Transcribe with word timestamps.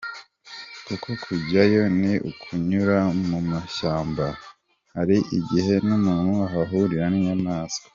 Kuko 0.85 1.07
kujyayo 1.23 1.81
ni 1.99 2.13
ukunyura 2.29 2.97
mu 3.29 3.39
mashyamba, 3.49 4.25
hari 4.95 5.17
igihe 5.37 5.73
n’umuntu 5.87 6.31
yahahurira 6.41 7.05
n’inyamaswa. 7.09 7.85